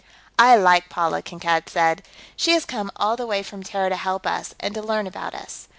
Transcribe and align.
"I 0.39 0.55
like 0.55 0.89
Paula," 0.89 1.21
Kankad 1.21 1.69
said. 1.69 2.01
"She 2.35 2.53
has 2.53 2.65
come 2.65 2.89
all 2.95 3.15
the 3.15 3.27
way 3.27 3.43
from 3.43 3.61
Terra 3.61 3.89
to 3.89 3.95
help 3.95 4.25
us, 4.25 4.55
and 4.59 4.73
to 4.73 4.81
learn 4.81 5.05
about 5.05 5.35
us. 5.35 5.67